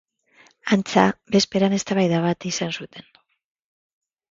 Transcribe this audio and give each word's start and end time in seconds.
Antza, 0.75 1.03
bezperan 1.35 1.77
eztabaida 1.79 2.23
bat 2.25 2.49
izan 2.55 2.75
zuten. 2.81 3.09